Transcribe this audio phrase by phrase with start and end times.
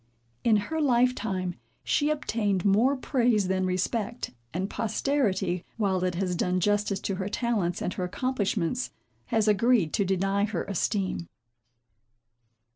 [0.43, 1.53] In her life time
[1.83, 7.29] she obtained more praise than respect; and posterity, while it has done justice to her
[7.29, 8.89] talents and her accomplishments,
[9.27, 11.27] has agreed to deny her esteem.